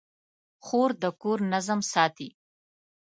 [0.65, 2.29] خور د کور نظم ساتي.